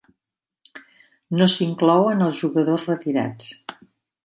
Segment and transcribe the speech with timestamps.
[1.41, 3.55] No s'inclouen els jugadors retirats.